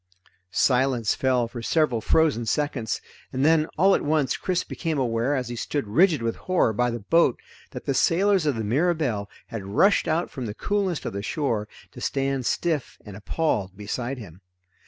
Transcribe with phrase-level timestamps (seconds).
[0.49, 3.01] Silence fell for several frozen seconds,
[3.31, 6.89] and then all at once Chris became aware as he stood rigid with horror by
[6.89, 7.39] the boat
[7.69, 11.67] that the sailors of the Mirabelle had rushed out from the coolness of the shore
[11.91, 14.41] to stand stiff and appalled beside him.